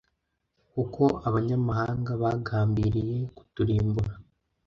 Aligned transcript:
kuko 0.73 1.03
abanyamahanga 1.27 2.11
bagambiriye 2.21 3.17
kuturimbura 3.37 4.13